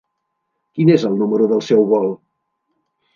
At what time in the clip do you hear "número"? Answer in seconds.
1.19-1.49